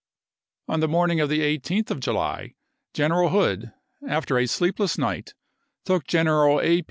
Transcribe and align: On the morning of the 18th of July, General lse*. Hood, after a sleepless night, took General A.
On 0.67 0.79
the 0.79 0.87
morning 0.87 1.19
of 1.19 1.29
the 1.29 1.41
18th 1.41 1.91
of 1.91 1.99
July, 1.99 2.55
General 2.91 3.29
lse*. 3.29 3.33
Hood, 3.33 3.71
after 4.09 4.39
a 4.39 4.47
sleepless 4.47 4.97
night, 4.97 5.35
took 5.85 6.07
General 6.07 6.59
A. 6.59 6.79